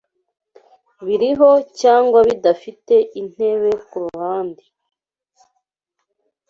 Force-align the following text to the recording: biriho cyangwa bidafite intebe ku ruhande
biriho 1.05 1.49
cyangwa 1.81 2.19
bidafite 2.27 2.95
intebe 3.19 3.71
ku 3.89 3.97
ruhande 4.03 4.63